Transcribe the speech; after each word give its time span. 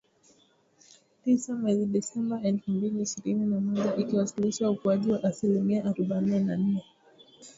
Tisa 1.21 1.51
mwezi 1.55 1.85
Disemba 1.85 2.41
elfu 2.43 2.71
mbili 2.71 3.01
ishirini 3.01 3.45
na 3.45 3.59
moja, 3.59 3.95
ikiwasilisha 3.95 4.69
ukuaji 4.69 5.11
wa 5.11 5.23
asilimia 5.23 5.85
arobaine 5.85 6.39
na 6.39 6.57
nne 6.57 6.83